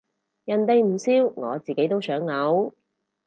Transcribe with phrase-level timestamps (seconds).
[0.45, 2.73] 人哋唔笑我自己都想嘔